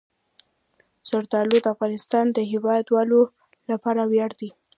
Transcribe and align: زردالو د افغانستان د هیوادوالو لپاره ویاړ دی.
زردالو 1.09 1.57
د 1.61 1.65
افغانستان 1.75 2.25
د 2.31 2.37
هیوادوالو 2.51 3.19
لپاره 3.69 4.01
ویاړ 4.11 4.31
دی. 4.39 4.49